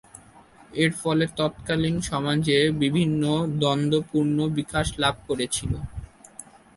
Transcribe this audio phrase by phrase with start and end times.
[0.73, 3.23] এর ফলে তৎকালীন সমাজে বিভিন্ন
[3.59, 5.71] দ্বন্দ্ব পূর্ণ বিকাশ লাভ করেছিল।